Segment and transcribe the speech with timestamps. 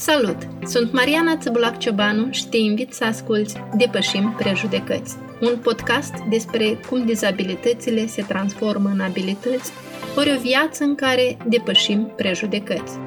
[0.00, 0.36] Salut!
[0.64, 7.04] Sunt Mariana Țăbulac Ciobanu și te invit să asculți Depășim Prejudecăți, un podcast despre cum
[7.04, 9.72] dizabilitățile se transformă în abilități,
[10.16, 12.98] ori o viață în care depășim prejudecăți.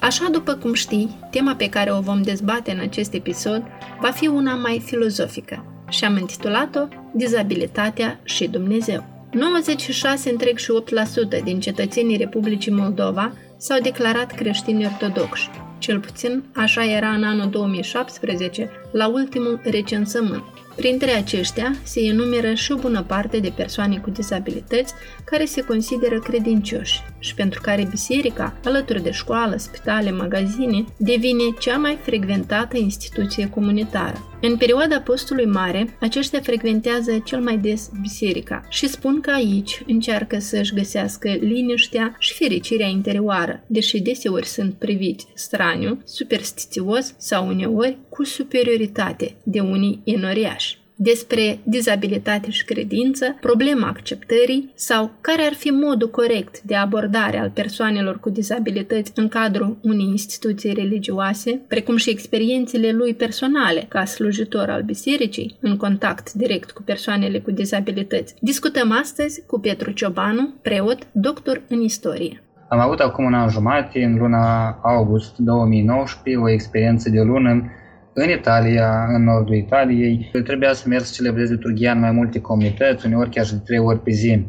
[0.00, 3.62] Așa după cum știi, tema pe care o vom dezbate în acest episod
[4.00, 6.80] va fi una mai filozofică și am intitulat-o
[7.12, 9.15] Dizabilitatea și Dumnezeu.
[9.32, 15.50] 96,8% din cetățenii Republicii Moldova s-au declarat creștini ortodoxi.
[15.78, 20.44] Cel puțin așa era în anul 2017, la ultimul recensământ.
[20.76, 24.94] Printre aceștia se enumeră și o bună parte de persoane cu dizabilități
[25.24, 31.76] care se consideră credincioși și pentru care biserica, alături de școală, spitale, magazine, devine cea
[31.76, 34.30] mai frecventată instituție comunitară.
[34.40, 40.38] În perioada postului mare, aceștia frecventează cel mai des biserica și spun că aici încearcă
[40.38, 48.24] să-și găsească liniștea și fericirea interioară, deși deseori sunt priviți straniu, superstițios sau uneori cu
[48.24, 50.65] superioritate de unii enoriași
[50.96, 57.50] despre dizabilitate și credință, problema acceptării sau care ar fi modul corect de abordare al
[57.50, 64.68] persoanelor cu dizabilități în cadrul unei instituții religioase, precum și experiențele lui personale ca slujitor
[64.70, 68.34] al bisericii în contact direct cu persoanele cu dizabilități.
[68.40, 72.40] Discutăm astăzi cu Petru Ciobanu, preot, doctor în istorie.
[72.68, 77.70] Am avut acum un an jumate, în luna august 2019, o experiență de o lună
[78.18, 83.06] în Italia, în nordul Italiei, trebuia să merg să celebrez liturghia în mai multe comunități,
[83.06, 84.46] uneori chiar și de trei ori pe zi.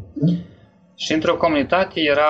[0.96, 2.22] Și într-o comunitate era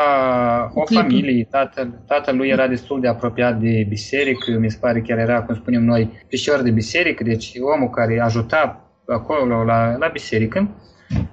[0.75, 5.13] o familie, tatăl, tatăl lui era destul de apropiat de biserică, mi se pare că
[5.13, 10.69] era, cum spunem noi, pișor de biserică, deci omul care ajuta acolo la, la biserică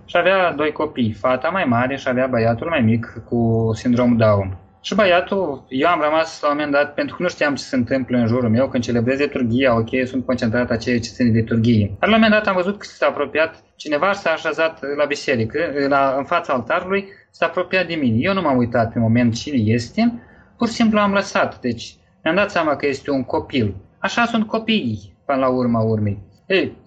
[0.06, 4.58] și avea doi copii, fata mai mare și avea băiatul mai mic cu sindromul Down.
[4.86, 7.76] Și băiatul, eu am rămas la un moment dat, pentru că nu știam ce se
[7.76, 11.40] întâmplă în jurul meu, când celebrez liturghia, ok, sunt concentrat la ceea ce ține de
[11.40, 11.96] liturghie.
[12.00, 15.60] Dar la un moment dat am văzut că s-a apropiat cineva s-a așezat la biserică,
[15.88, 18.18] la, în fața altarului, s-a apropiat de mine.
[18.20, 20.22] Eu nu m-am uitat pe moment cine este,
[20.58, 21.60] pur și simplu am lăsat.
[21.60, 23.76] Deci mi-am dat seama că este un copil.
[24.00, 26.18] Așa sunt copiii, până la urma urmei.
[26.48, 26.78] Ei,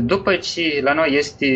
[0.00, 1.46] după ce la noi este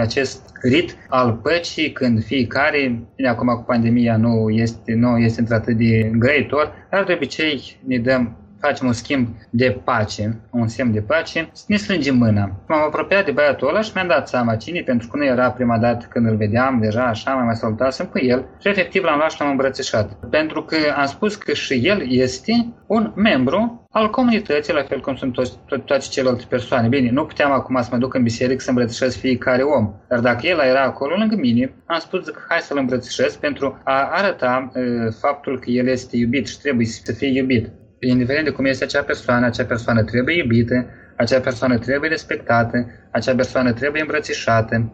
[0.00, 5.76] acest rit al păcii, când fiecare, bine, acum cu pandemia nu este, nu este într-atât
[5.76, 11.00] de grăitor, dar de obicei ne dăm facem un schimb de pace, un semn de
[11.00, 12.50] pace, ne strângem mâna.
[12.68, 15.78] M-am apropiat de băiatul ăla și mi-am dat seama cine, pentru că nu era prima
[15.78, 19.30] dată când îl vedeam, deja așa, mai mai salutasem cu el și efectiv l-am luat
[19.30, 20.12] și l-am îmbrățișat.
[20.30, 22.52] Pentru că am spus că și el este
[22.86, 26.88] un membru al comunității, la fel cum sunt toți, to- toate celelalte persoane.
[26.88, 30.46] Bine, nu puteam acum să mă duc în biserică să îmbrățișez fiecare om, dar dacă
[30.46, 34.82] el era acolo lângă mine, am spus că hai să-l îmbrățișez pentru a arăta uh,
[35.20, 37.70] faptul că el este iubit și trebuie să fie iubit
[38.00, 40.86] indiferent de cum este acea persoană, acea persoană trebuie iubită,
[41.16, 44.92] acea persoană trebuie respectată, acea persoană trebuie îmbrățișată,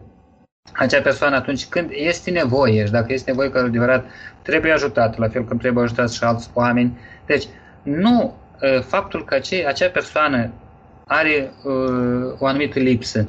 [0.73, 4.05] acea persoană atunci când este nevoie și dacă este nevoie cu adevărat
[4.41, 6.97] trebuie ajutat, la fel cum trebuie ajutat și alți oameni.
[7.25, 7.45] Deci,
[7.83, 8.37] nu
[8.77, 10.51] ă, faptul că acea, acea persoană
[11.05, 13.27] are uh, o anumită lipsă,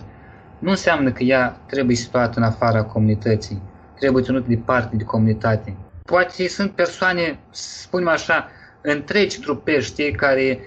[0.58, 3.62] nu înseamnă că ea trebuie situată în afara comunității,
[3.98, 5.76] trebuie ținută departe de comunitate.
[6.02, 8.48] Poate sunt persoane, spunem așa,
[8.92, 10.58] întregi trupești care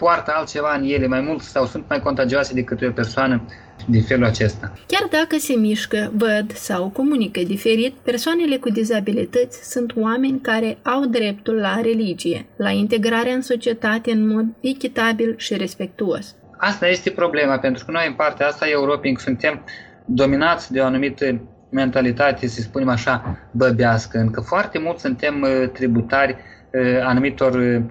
[0.00, 3.42] poartă altceva în ele mai mult sau sunt mai contagioase decât o persoană
[3.86, 4.72] de felul acesta.
[4.86, 11.06] Chiar dacă se mișcă, văd sau comunică diferit, persoanele cu dizabilități sunt oameni care au
[11.06, 16.34] dreptul la religie, la integrarea în societate în mod echitabil și respectuos.
[16.56, 19.64] Asta este problema, pentru că noi în partea asta a Europei suntem
[20.04, 21.40] dominați de o anumită
[21.70, 26.36] mentalitate, să spunem așa, băbească, încă foarte mult suntem uh, tributari
[27.04, 27.82] anumitor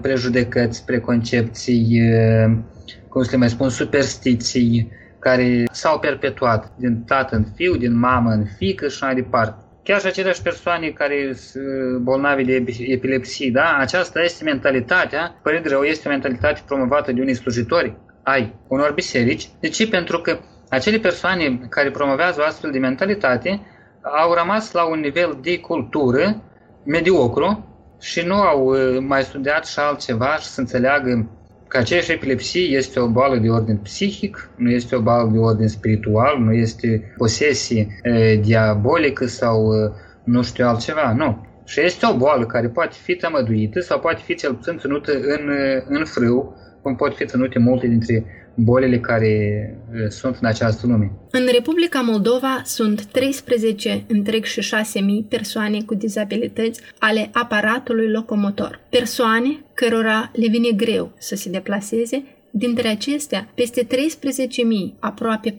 [0.00, 2.00] prejudecăți, preconcepții,
[3.08, 8.30] cum să le mai spun, superstiții care s-au perpetuat din tată în fiu, din mamă
[8.30, 9.64] în fică și mai departe.
[9.82, 13.76] Chiar și aceleași persoane care sunt bolnavi de epilepsie, da?
[13.78, 19.48] aceasta este mentalitatea, părere rău, este o mentalitate promovată de unii slujitori ai unor biserici.
[19.60, 19.88] De ce?
[19.88, 20.38] Pentru că
[20.68, 23.60] acele persoane care promovează o astfel de mentalitate
[24.02, 26.42] au rămas la un nivel de cultură
[26.84, 31.30] mediocru și nu au uh, mai studiat și altceva și să înțeleagă
[31.68, 35.68] că aceeași epilepsie este o boală de ordin psihic, nu este o boală de ordin
[35.68, 39.92] spiritual, nu este posesie e, diabolică sau e,
[40.24, 41.46] nu știu altceva, nu.
[41.64, 45.50] Și este o boală care poate fi tămăduită sau poate fi cel puțin ținută în,
[45.88, 48.24] în frâu, cum pot fi ținute multe dintre
[48.56, 49.74] bolile care
[50.08, 51.12] sunt în această lume.
[51.30, 58.80] În Republica Moldova sunt 13 întreg și 6 mii persoane cu dizabilități ale aparatului locomotor.
[58.90, 62.22] Persoane cărora le vine greu să se deplaseze
[62.58, 63.88] Dintre acestea, peste 13.000,
[64.98, 65.56] aproape 4.000,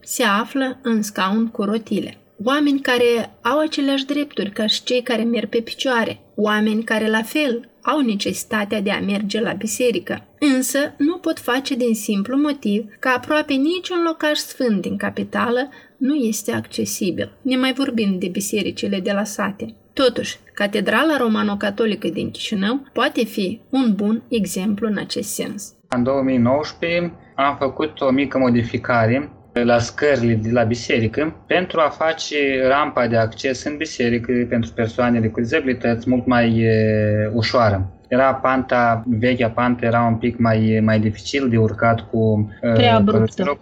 [0.00, 2.16] se află în scaun cu rotile.
[2.44, 7.22] Oameni care au aceleași drepturi ca și cei care merg pe picioare, oameni care la
[7.22, 12.84] fel au necesitatea de a merge la biserică, însă nu pot face din simplu motiv
[12.98, 19.12] că aproape niciun locaș sfânt din capitală nu este accesibil, nemai vorbind de bisericile de
[19.12, 19.74] la sate.
[19.92, 25.74] Totuși, Catedrala Romano-Catolică din Chișinău poate fi un bun exemplu în acest sens.
[25.88, 32.36] În 2019 am făcut o mică modificare la scările de la biserică pentru a face
[32.68, 37.90] rampa de acces în biserică pentru persoanele cu dizabilități mult mai e, ușoară.
[38.08, 42.50] Era panta, vechea pantă era un pic mai, mai dificil de urcat cu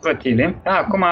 [0.00, 0.56] crotile.
[0.64, 1.04] Da, acum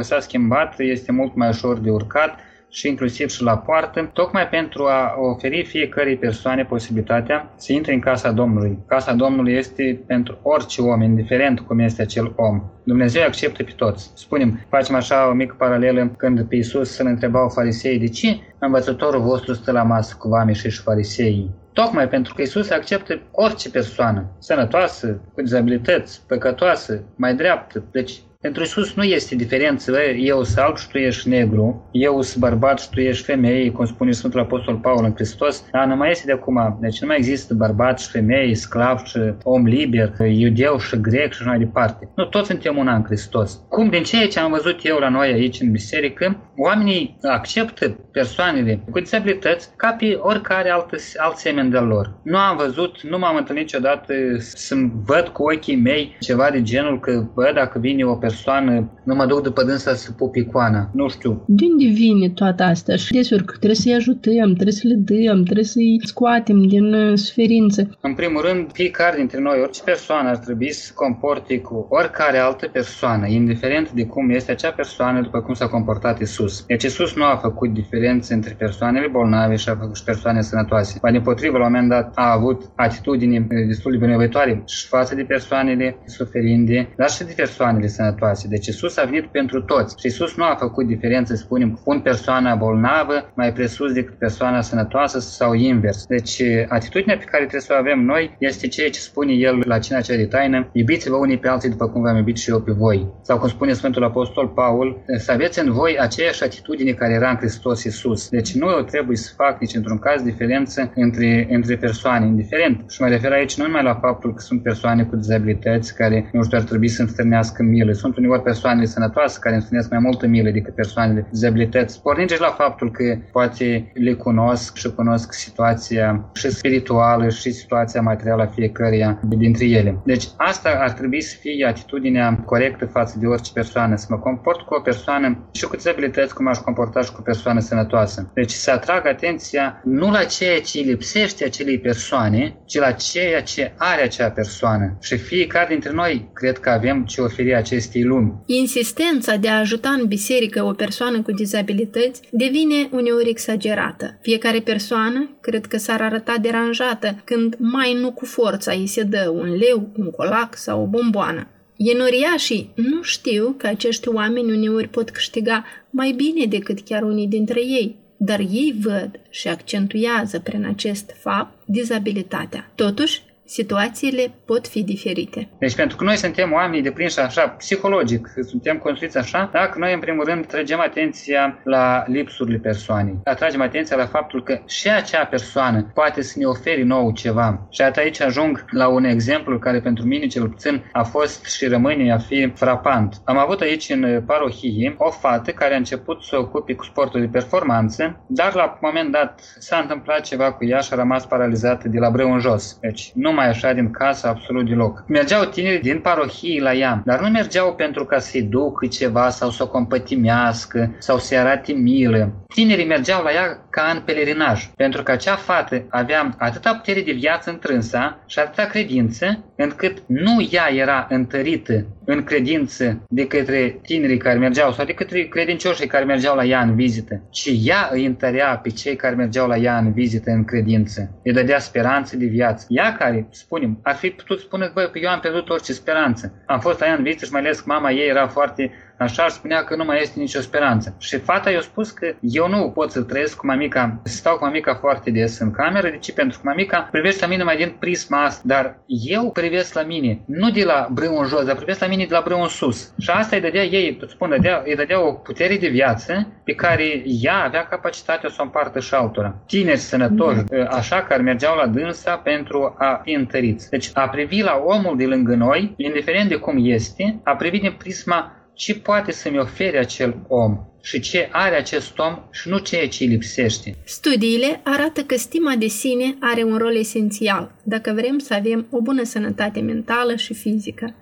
[0.00, 2.38] s-a schimbat, este mult mai ușor de urcat
[2.70, 8.00] și inclusiv și la poartă, tocmai pentru a oferi fiecărei persoane posibilitatea să intre în
[8.00, 8.78] casa Domnului.
[8.86, 12.62] Casa Domnului este pentru orice om, indiferent cum este acel om.
[12.82, 14.10] Dumnezeu acceptă pe toți.
[14.14, 19.20] Spunem, facem așa o mică paralelă când pe Iisus să-L întrebau farisei de ce învățătorul
[19.20, 21.50] vostru stă la masă cu vami și farisei.
[21.72, 27.84] Tocmai pentru că Isus acceptă orice persoană, sănătoasă, cu dizabilități, păcătoasă, mai dreaptă.
[27.90, 32.42] Deci pentru Isus nu este diferență, eu sunt alb și tu ești negru, eu sunt
[32.42, 36.10] bărbat și tu ești femeie, cum spune Sfântul Apostol Paul în Hristos, dar nu mai
[36.10, 36.78] este de acum.
[36.80, 41.38] Deci nu mai există bărbat și femeie, sclav și om liber, iudeu și grec și
[41.40, 42.08] așa mai departe.
[42.16, 43.60] Nu, toți suntem una în Hristos.
[43.68, 48.84] Cum din ceea ce am văzut eu la noi aici în biserică, oamenii acceptă persoanele
[48.90, 52.20] cu disabilități ca pe oricare altă, alt semen de lor.
[52.22, 57.00] Nu am văzut, nu m-am întâlnit niciodată să văd cu ochii mei ceva de genul
[57.00, 58.72] că, bă, dacă vine o persoană persoană,
[59.04, 60.90] nu mă duc după dânsa să pup icoana.
[60.92, 61.44] Nu știu.
[61.46, 62.96] De unde vine toată asta?
[62.96, 67.18] Și desigur că trebuie să-i ajutăm, trebuie să le dăm, trebuie să-i scoatem din uh,
[67.18, 67.80] suferință.
[68.00, 72.66] În primul rând, fiecare dintre noi, orice persoană ar trebui să comporte cu oricare altă
[72.72, 76.64] persoană, indiferent de cum este acea persoană, după cum s-a comportat Isus.
[76.66, 80.98] Deci Isus nu a făcut diferențe între persoanele bolnave și a făcut și persoane sănătoase.
[81.02, 85.14] Mai din potrivă, la un moment dat a avut atitudini destul de binevoitoare și față
[85.14, 88.48] de persoanele suferinde, dar și de persoanele sănătoase sănătoase.
[88.48, 92.56] Deci Isus a venit pentru toți și Isus nu a făcut diferență, spunem, un persoană
[92.58, 96.06] bolnavă mai presus decât persoana sănătoasă sau invers.
[96.06, 99.78] Deci atitudinea pe care trebuie să o avem noi este ceea ce spune El la
[99.78, 102.72] cina cea de taină, iubiți-vă unii pe alții după cum v-am iubit și eu pe
[102.72, 103.06] voi.
[103.22, 107.36] Sau cum spune Sfântul Apostol Paul, să aveți în voi aceeași atitudine care era în
[107.36, 108.28] Hristos Isus.
[108.28, 112.90] Deci nu trebuie să fac nici într-un caz diferență între, între persoane, indiferent.
[112.90, 116.42] Și mă refer aici nu numai la faptul că sunt persoane cu dizabilități care, nu
[116.42, 117.92] știu, ar trebui să întâlnească milă.
[117.92, 122.02] Sunt sunt uneori persoanele sănătoase care întâlnesc mai multă milă decât persoanele dizabilități.
[122.02, 128.00] Pornind și la faptul că poate le cunosc și cunosc situația și spirituală și situația
[128.00, 130.00] materială a fiecăruia dintre ele.
[130.04, 134.60] Deci asta ar trebui să fie atitudinea corectă față de orice persoană, să mă comport
[134.60, 138.30] cu o persoană și cu dizabilități cum aș comporta și cu o persoană sănătoasă.
[138.34, 143.72] Deci să atrag atenția nu la ceea ce lipsește acelei persoane, ci la ceea ce
[143.76, 144.96] are acea persoană.
[145.00, 148.32] Și fiecare dintre noi cred că avem ce oferi acestei acestei lumi.
[148.46, 154.18] Insistența de a ajuta în biserică o persoană cu dizabilități devine uneori exagerată.
[154.22, 159.32] Fiecare persoană cred că s-ar arăta deranjată când mai nu cu forța îi se dă
[159.34, 161.48] un leu, un colac sau o bomboană.
[161.76, 167.60] Enoriașii nu știu că acești oameni uneori pot câștiga mai bine decât chiar unii dintre
[167.60, 172.70] ei, dar ei văd și accentuează prin acest fapt dizabilitatea.
[172.74, 175.50] Totuși, situațiile pot fi diferite.
[175.58, 180.00] Deci pentru că noi suntem oameni deprinși așa psihologic, suntem construiți așa, dacă noi în
[180.00, 185.90] primul rând tragem atenția la lipsurile persoanei, atragem atenția la faptul că și acea persoană
[185.94, 187.66] poate să ne oferi nou ceva.
[187.70, 192.12] Și aici ajung la un exemplu care pentru mine cel puțin a fost și rămâne
[192.12, 193.20] a fi frapant.
[193.24, 197.26] Am avut aici în parohie o fată care a început să ocupe cu sportul de
[197.26, 201.88] performanță, dar la un moment dat s-a întâmplat ceva cu ea și a rămas paralizată
[201.88, 202.78] de la brâu în jos.
[202.80, 205.04] Deci nu mai așa din casă absolut deloc.
[205.06, 209.50] Mergeau tineri din parohii la ea, dar nu mergeau pentru ca să-i ducă ceva sau
[209.50, 212.32] să o compătimească sau să-i arate milă.
[212.54, 217.12] Tinerii mergeau la ea ca în pelerinaj, pentru că acea fată avea atâta putere de
[217.12, 224.16] viață întrânsa și atâta credință, încât nu ea era întărită în credință de către tinerii
[224.16, 228.04] care mergeau sau de către credincioșii care mergeau la ea în vizită, ci ea îi
[228.06, 231.20] întărea pe cei care mergeau la ea în vizită în credință.
[231.24, 232.66] Îi dădea speranță de viață.
[232.68, 236.32] Ea care spunem, ar fi putut spune, băi, că eu am pierdut orice speranță.
[236.46, 239.30] Am fost aia în vizită și mai ales că mama ei era foarte așa și
[239.30, 240.94] spunea că nu mai este nicio speranță.
[240.98, 244.44] Și fata i-a spus că eu nu pot să trăiesc cu mamica, să stau cu
[244.44, 246.12] mamica foarte des în cameră, de ce?
[246.12, 250.20] Pentru că mamica privește la mine mai din prisma asta, dar eu privesc la mine,
[250.26, 252.94] nu de la brâu în jos, dar privesc la mine de la brâu în sus.
[252.98, 256.54] Și asta îi dădea ei, îți spun, dădea, îi dădea o putere de viață pe
[256.54, 259.34] care ea avea capacitatea să o împartă și altora.
[259.46, 260.66] Tineri sănătoși, mm.
[260.70, 263.70] așa, care mergeau la dânsa pentru a fi întăriți.
[263.70, 267.74] Deci a privi la omul de lângă noi, indiferent de cum este, a privi din
[267.78, 272.88] prisma ce poate să-mi ofere acel om și ce are acest om și nu ceea
[272.88, 273.76] ce îi lipsește.
[273.84, 278.80] Studiile arată că stima de sine are un rol esențial dacă vrem să avem o
[278.80, 280.94] bună sănătate mentală și fizică,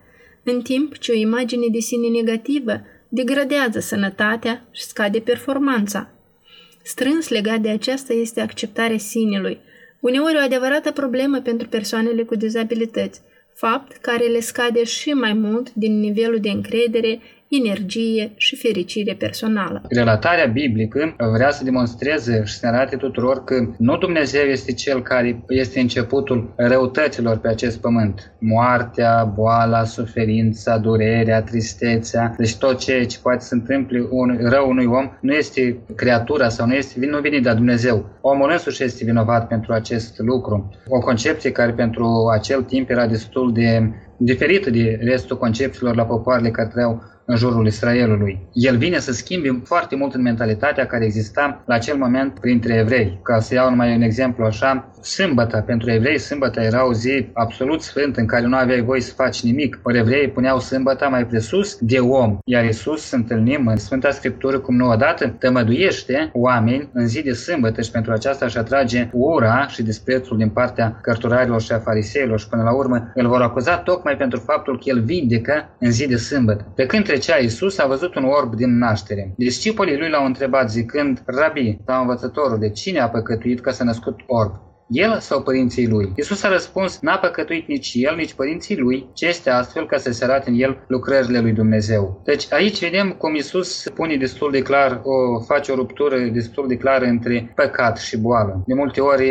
[0.42, 6.10] în timp ce o imagine de sine negativă degradează sănătatea și scade performanța.
[6.82, 9.58] Strâns legat de aceasta este acceptarea sinelui,
[10.00, 13.20] uneori o adevărată problemă pentru persoanele cu dizabilități,
[13.54, 19.82] fapt care le scade și mai mult din nivelul de încredere energie și fericire personală.
[19.88, 25.44] Relatarea biblică vrea să demonstreze și să arate tuturor că nu Dumnezeu este Cel care
[25.48, 28.32] este începutul răutăților pe acest pământ.
[28.38, 34.86] Moartea, boala, suferința, durerea, tristețea, deci tot ceea ce poate să întâmple un rău unui
[34.86, 38.08] om nu este creatura sau nu, este, nu vine de la Dumnezeu.
[38.20, 40.70] Omul însuși este vinovat pentru acest lucru.
[40.88, 46.50] O concepție care pentru acel timp era destul de diferită de restul concepțiilor la popoarele
[46.50, 48.38] care trăiau în jurul Israelului.
[48.52, 53.20] El vine să schimbe foarte mult în mentalitatea care exista la acel moment printre evrei.
[53.22, 57.82] Ca să iau numai un exemplu așa, sâmbătă pentru evrei, sâmbătă era o zi absolut
[57.82, 59.80] sfântă în care nu aveai voie să faci nimic.
[59.82, 62.38] Ori evreii puneau sâmbătă mai presus de om.
[62.44, 67.32] Iar Isus, să întâlnim în Sfânta Scriptură cum nu odată, tămăduiește oameni în zi de
[67.32, 72.40] sâmbătă și pentru aceasta își atrage ura și disprețul din partea cărturarilor și a fariseilor
[72.40, 76.06] și până la urmă îl vor acuza tocmai pentru faptul că el vindecă în zi
[76.06, 76.72] de sâmbătă.
[76.74, 79.32] Pe când trecea Isus, a văzut un orb din naștere.
[79.36, 84.20] Discipolii lui l-au întrebat zicând, Rabi, sau învățătorul, de cine a păcătuit ca să născut
[84.26, 84.52] orb?
[84.88, 86.12] El sau părinții lui?
[86.16, 90.12] Isus a răspuns, n-a păcătuit nici el, nici părinții lui, ce este astfel ca să
[90.12, 92.22] se arate în el lucrările lui Dumnezeu.
[92.24, 96.76] Deci aici vedem cum Isus pune destul de clar, o, face o ruptură destul de
[96.76, 98.62] clară între păcat și boală.
[98.66, 99.28] De multe ori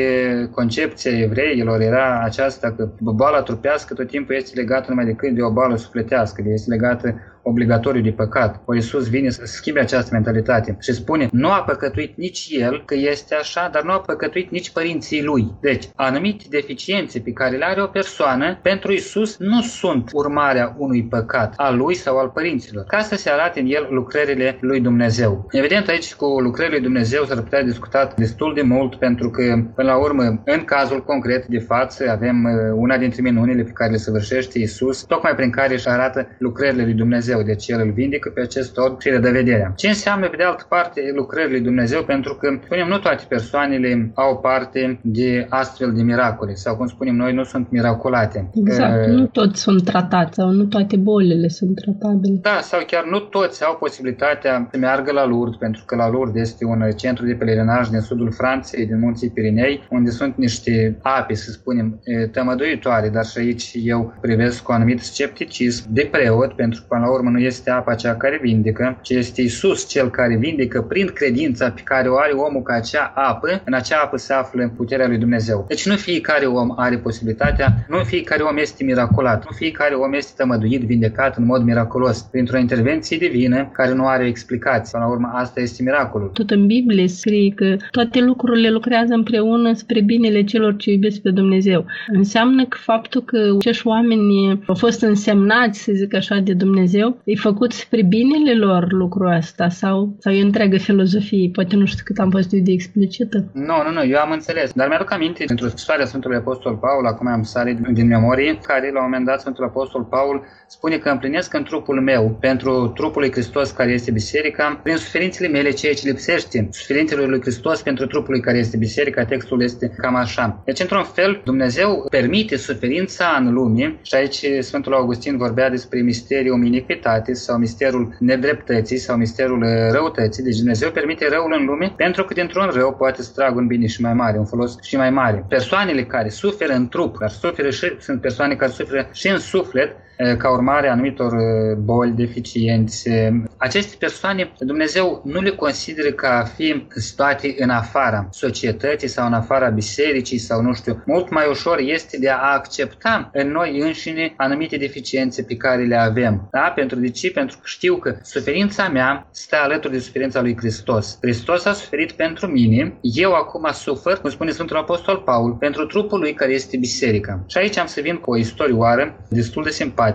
[0.52, 5.52] concepția evreilor era aceasta că boala trupească tot timpul este legată numai decât de o
[5.52, 7.16] boală sufletească, de este legată
[7.48, 8.62] obligatoriu de păcat.
[8.66, 12.96] O Iisus vine să schimbe această mentalitate și spune, nu a păcătuit nici el, că
[12.96, 15.54] este așa, dar nu a păcătuit nici părinții lui.
[15.62, 21.04] Deci, anumite deficiențe pe care le are o persoană, pentru Iisus nu sunt urmarea unui
[21.04, 25.48] păcat al lui sau al părinților, ca să se arate în el lucrările lui Dumnezeu.
[25.52, 29.42] Evident, aici cu lucrările lui Dumnezeu s-ar putea discuta destul de mult, pentru că,
[29.76, 33.92] până la urmă, în cazul concret de față, avem uh, una dintre minunile pe care
[33.92, 37.37] le săvârșește Iisus, tocmai prin care își arată lucrările lui Dumnezeu.
[37.38, 39.74] Dumnezeu, deci El îl vindecă pe acest orb și de vederea.
[39.76, 42.04] Ce înseamnă, pe de altă parte, lucrările lui Dumnezeu?
[42.04, 47.16] Pentru că, spunem, nu toate persoanele au parte de astfel de miracole, sau cum spunem
[47.16, 48.50] noi, nu sunt miraculate.
[48.56, 52.40] Exact, uh, nu toți sunt tratați, sau nu toate bolile sunt tratabile.
[52.42, 56.42] Da, sau chiar nu toți au posibilitatea să meargă la Lourdes, pentru că la Lourdes
[56.42, 61.34] este un centru de pelerinaj din sudul Franței, din munții Pirinei, unde sunt niște ape,
[61.34, 62.00] să spunem,
[62.32, 67.12] tămăduitoare, dar și aici eu privesc cu anumit scepticism de preot, pentru că, până la
[67.12, 71.08] urmă, urmă nu este apa cea care vindecă, ci este Isus cel care vindecă prin
[71.08, 75.08] credința pe care o are omul ca acea apă, în acea apă se află puterea
[75.08, 75.66] lui Dumnezeu.
[75.68, 80.34] Deci nu fiecare om are posibilitatea, nu fiecare om este miraculat, nu fiecare om este
[80.38, 84.90] tămăduit, vindecat în mod miraculos, printr-o intervenție divină care nu are explicație.
[84.92, 86.30] Până la urmă, asta este miracolul.
[86.34, 91.30] Tot în Biblie scrie că toate lucrurile lucrează împreună spre binele celor ce iubesc pe
[91.30, 91.86] Dumnezeu.
[92.08, 97.36] Înseamnă că faptul că acești oameni au fost însemnați, să zic așa, de Dumnezeu, e
[97.36, 101.50] făcut spre binele lor lucrul ăsta sau, sau e întreagă filozofie?
[101.54, 103.46] Poate nu știu cât am fost eu de explicită.
[103.54, 104.72] Nu, nu, nu, eu am înțeles.
[104.72, 108.92] Dar mi-aduc aminte într-o scrisoare a Sfântului Apostol Paul, acum am salit din memorie, care
[108.92, 113.22] la un moment dat Sfântul Apostol Paul spune că împlinesc în trupul meu, pentru trupul
[113.22, 116.68] lui Hristos care este biserica, prin suferințele mele ceea ce lipsește.
[116.72, 120.62] Suferințele lui Hristos pentru trupul lui care este biserica, textul este cam așa.
[120.66, 126.66] Deci, într-un fel, Dumnezeu permite suferința în lume și aici Sfântul Augustin vorbea despre misteriul
[126.66, 130.44] iniquitate inichitate sau misterul nedreptății sau misterul uh, răutății.
[130.44, 133.88] Deci Dumnezeu permite răul în lume pentru că dintr-un rău poate să tragă un bine
[133.88, 135.46] și mai mare, un folos și mai mare.
[135.50, 139.96] Persoanele care suferă în trup, dar suferă și, sunt persoane care suferă și în suflet,
[140.38, 141.34] ca urmare a anumitor
[141.76, 149.28] boli, deficiențe, Aceste persoane, Dumnezeu nu le consideră ca fiind situate în afara societății sau
[149.28, 151.04] în afara bisericii sau nu știu.
[151.06, 155.96] Mult mai ușor este de a accepta în noi înșine anumite deficiențe pe care le
[155.96, 156.48] avem.
[156.52, 156.72] Da?
[156.76, 157.32] Pentru de ce?
[157.32, 161.18] Pentru că știu că suferința mea stă alături de suferința lui Hristos.
[161.22, 166.20] Hristos a suferit pentru mine, eu acum sufăr, cum spune Sfântul Apostol Paul, pentru trupul
[166.20, 167.44] lui care este biserica.
[167.48, 170.06] Și aici am să vin cu o istorioară destul de simpatică.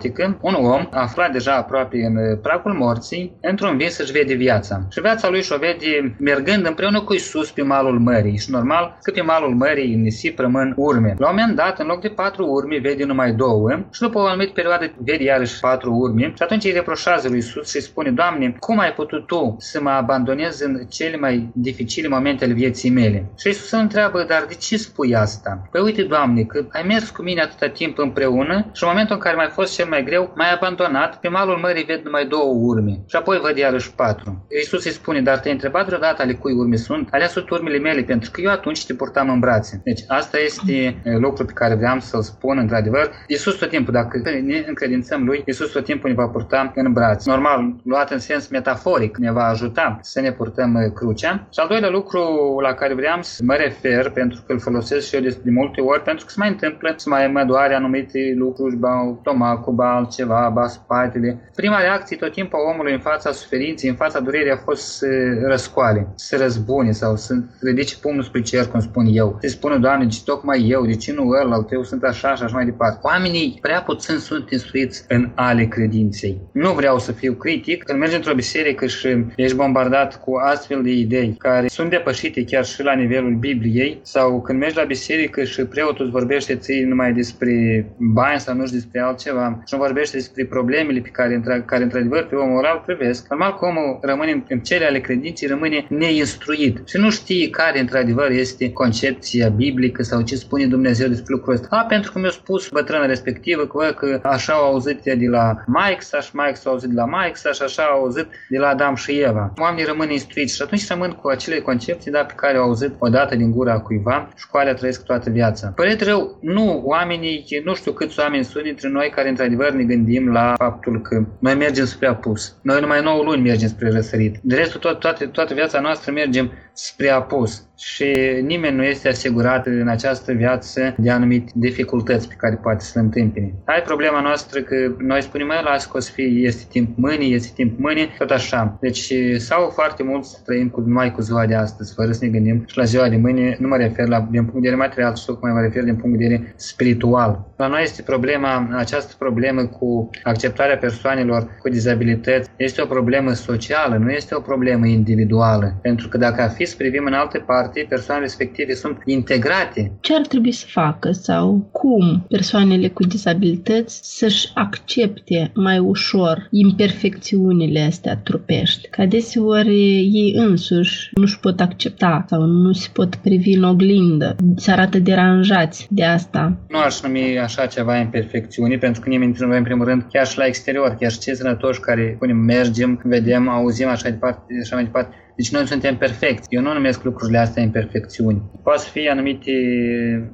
[0.41, 4.87] Un om aflat deja aproape în pragul morții, într-un vis își vede viața.
[4.91, 8.39] Și viața lui și-o vede mergând împreună cu Isus pe malul mării.
[8.39, 11.15] Și normal că pe malul mării în nisip rămân urme.
[11.19, 14.27] La un moment dat, în loc de patru urme, vede numai două și după o
[14.27, 18.57] anumită perioadă vede iarăși patru urme și atunci îi reproșează lui Isus și spune, Doamne,
[18.59, 23.31] cum ai putut Tu să mă abandonezi în cele mai dificile momente ale vieții mele?
[23.39, 25.69] Și Isus îl întreabă, dar de ce spui asta?
[25.71, 29.21] Păi uite, Doamne, că ai mers cu mine atâta timp împreună și în momentul în
[29.21, 32.95] care mai fost cel mai greu, m-ai abandonat, pe malul mării ved numai două urme
[33.07, 34.47] și apoi văd iarăși patru.
[34.63, 37.09] Isus îi spune, dar te-ai întrebat vreodată ale cui urme sunt?
[37.11, 39.81] Alea sunt urmele mele, pentru că eu atunci te purtam în brațe.
[39.85, 43.11] Deci asta este lucru pe care vreau să-l spun într-adevăr.
[43.27, 47.31] Isus tot timpul, dacă ne încredințăm lui, Isus tot timpul ne va purta în brațe.
[47.31, 51.47] Normal, luat în sens metaforic, ne va ajuta să ne purtăm crucea.
[51.53, 52.21] Și al doilea lucru
[52.63, 56.03] la care vreau să mă refer, pentru că îl folosesc și eu de multe ori,
[56.03, 60.51] pentru că se mai întâmplă să mai mă doare anumite lucruri, ba stomacul, ba altceva,
[60.55, 61.51] ba spatele.
[61.55, 65.07] Prima reacție tot timpul a omului în fața suferinței, în fața durerii a fost să
[65.47, 69.39] răscoale, să răzbune sau să ridice pumnul spre cer, cum spun eu.
[69.41, 72.55] Se spune, Doamne, de tocmai eu, de ce nu ăla, eu sunt așa și așa
[72.55, 72.99] mai departe.
[73.03, 76.41] Oamenii prea puțin sunt instruiți în ale credinței.
[76.53, 80.91] Nu vreau să fiu critic, când mergi într-o biserică și ești bombardat cu astfel de
[80.91, 85.65] idei care sunt depășite chiar și la nivelul Bibliei, sau când mergi la biserică și
[85.65, 90.17] preotul îți vorbește ție numai despre bani sau nu știu despre altceva și nu vorbește
[90.17, 94.61] despre problemele pe care, care într-adevăr pe omul oral privesc, normal că omul rămâne în
[94.61, 100.37] cele ale credinței, rămâne neinstruit și nu știe care într-adevăr este concepția biblică sau ce
[100.37, 101.67] spune Dumnezeu despre lucrul ăsta.
[101.71, 106.01] A, pentru că mi-a spus bătrâna respectivă că, că așa au auzit de la Mike
[106.21, 109.21] și Mike s-a auzit de la Mike și așa au auzit de la Adam și
[109.21, 109.53] Eva.
[109.61, 113.37] Oamenii rămân instruiți și atunci rămân cu acele concepții da, pe care au auzit odată
[113.37, 115.73] din gura cuiva și cu alea trăiesc toată viața.
[115.77, 120.33] Părere rău, nu, oamenii, nu știu câți oameni sunt dintre noi care într-adevăr ne gândim
[120.33, 122.57] la faptul că noi mergem spre apus.
[122.63, 124.39] Noi numai 9 luni mergem spre răsărit.
[124.43, 128.13] De restul, tot, toate, toată viața noastră mergem spre apus și
[128.43, 133.01] nimeni nu este asigurat în această viață de anumite dificultăți pe care poate să le
[133.01, 133.55] întâmpine.
[133.65, 137.25] Ai problema noastră că noi spunem, mai las că o să fie, este timp mâine,
[137.25, 138.77] este timp mâine, tot așa.
[138.81, 142.31] Deci sau foarte mult să trăim cu, numai cu ziua de astăzi, fără să ne
[142.31, 145.15] gândim și la ziua de mâine, nu mă refer la din punct de vedere material,
[145.15, 147.53] ci mai mă refer din punct de vedere spiritual.
[147.57, 153.97] La noi este problema, această problemă cu acceptarea persoanelor cu dizabilități, este o problemă socială,
[153.97, 155.79] nu este o problemă individuală.
[155.83, 159.93] Pentru că dacă ar fi să privim în alte parte, persoanele respective sunt integrate.
[160.01, 167.81] Ce ar trebui să facă sau cum persoanele cu dizabilități să-și accepte mai ușor imperfecțiunile
[167.81, 168.89] astea trupești?
[168.89, 169.77] Că adeseori
[170.13, 175.87] ei însuși nu-și pot accepta sau nu se pot privi în oglindă, se arată deranjați
[175.91, 176.57] de asta.
[176.69, 180.27] Nu aș numi așa ceva imperfecțiuni, pentru că nimeni dintre noi, în primul rând, chiar
[180.27, 184.75] și la exterior, chiar și cei sănătoși care, punem, mergem, vedem, auzim așa, departe, așa
[184.75, 186.47] mai departe, deci noi suntem perfecți.
[186.51, 188.43] Eu nu numesc lucrurile astea imperfecțiuni.
[188.63, 189.53] Poate să fie anumite,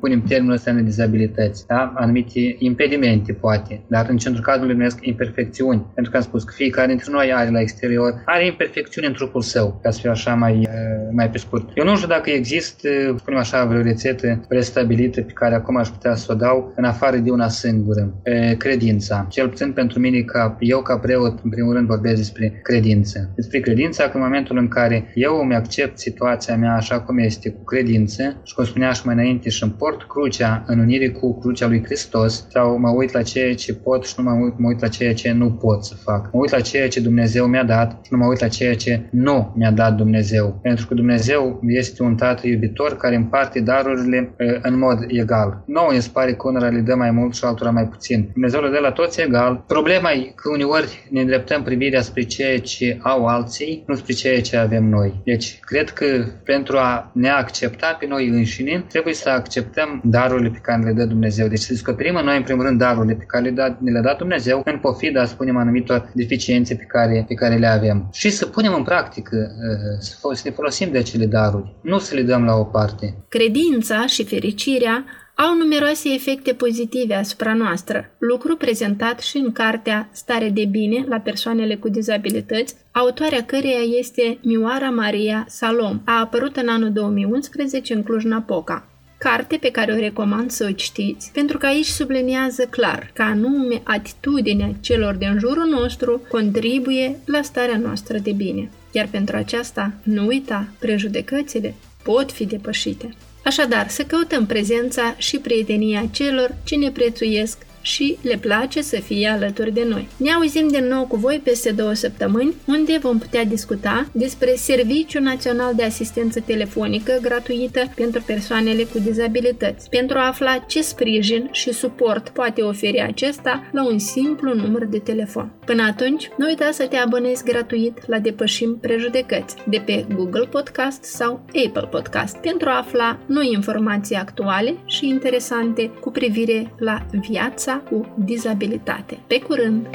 [0.00, 1.92] punem termenul ăsta în dizabilități, da?
[1.96, 5.86] anumite impedimente, poate, dar în centrul cazului numesc imperfecțiuni.
[5.94, 9.42] Pentru că am spus că fiecare dintre noi are la exterior, are imperfecțiuni în trupul
[9.42, 11.70] său, ca să fie așa mai, eh, mai pe scurt.
[11.74, 16.14] Eu nu știu dacă există, spunem așa, vreo rețetă prestabilită pe care acum aș putea
[16.14, 18.14] să o dau în afară de una singură,
[18.58, 19.26] credința.
[19.30, 23.30] Cel puțin pentru mine, ca eu ca preot, în primul rând vorbesc despre credință.
[23.34, 27.18] Despre credința că în momentul în care care eu îmi accept situația mea așa cum
[27.18, 31.38] este, cu credință și cum spunea și mai înainte și împort crucea în unire cu
[31.38, 34.68] crucea lui Hristos sau mă uit la ceea ce pot și nu mă uit, mă
[34.68, 36.32] uit la ceea ce nu pot să fac.
[36.32, 39.08] Mă uit la ceea ce Dumnezeu mi-a dat și nu mă uit la ceea ce
[39.10, 40.58] nu mi-a dat Dumnezeu.
[40.62, 45.62] Pentru că Dumnezeu este un tată iubitor care împarte darurile în mod egal.
[45.66, 48.28] Nouă îmi pare că unora le dă mai mult și altora mai puțin.
[48.32, 49.64] Dumnezeu le dă la toți egal.
[49.66, 54.40] Problema e că uneori ne îndreptăm privirea spre ceea ce au alții, nu spre ceea
[54.40, 55.20] ce avem avem noi.
[55.24, 56.06] Deci, cred că
[56.44, 61.04] pentru a ne accepta pe noi înșine, trebuie să acceptăm darurile pe care le dă
[61.04, 61.48] Dumnezeu.
[61.48, 64.02] Deci să descoperim în noi, în primul rând, darurile pe care le, da, ne le-a
[64.02, 68.08] dat Dumnezeu, în pofida, spunem, anumitor deficiențe pe care, pe care le avem.
[68.12, 72.22] Și să punem în practică, uh, să ne folosim de acele daruri, nu să le
[72.22, 73.14] dăm la o parte.
[73.28, 75.04] Credința și fericirea
[75.46, 81.18] au numeroase efecte pozitive asupra noastră, lucru prezentat și în cartea Stare de bine la
[81.18, 86.00] persoanele cu dizabilități, autoarea căreia este Mioara Maria Salom.
[86.04, 91.30] A apărut în anul 2011 în Cluj-Napoca carte pe care o recomand să o citiți,
[91.34, 97.76] pentru că aici subliniază clar că anume atitudinea celor din jurul nostru contribuie la starea
[97.76, 98.70] noastră de bine.
[98.92, 103.14] Iar pentru aceasta, nu uita, prejudecățile pot fi depășite.
[103.48, 107.58] Așadar, să căutăm prezența și prietenia celor ce ne prețuiesc
[107.88, 110.08] și le place să fie alături de noi.
[110.16, 115.22] Ne auzim din nou cu voi peste două săptămâni, unde vom putea discuta despre Serviciul
[115.22, 121.72] Național de Asistență Telefonică gratuită pentru persoanele cu dizabilități, pentru a afla ce sprijin și
[121.72, 125.52] suport poate oferi acesta la un simplu număr de telefon.
[125.64, 131.04] Până atunci, nu uita să te abonezi gratuit la Depășim Prejudecăți de pe Google Podcast
[131.04, 137.77] sau Apple Podcast pentru a afla noi informații actuale și interesante cu privire la viața
[137.78, 139.18] cu dizabilitate.
[139.26, 139.88] Pe curând!